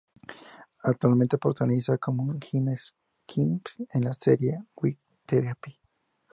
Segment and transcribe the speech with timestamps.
[0.81, 5.77] Actualmente protagoniza como Gina Spinks en la serie "Web Therapy.